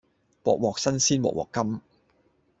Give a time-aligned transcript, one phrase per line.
[0.43, 1.79] 鑊鑊新鮮鑊鑊甘